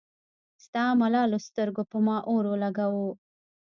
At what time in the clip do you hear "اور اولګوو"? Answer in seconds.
2.31-3.07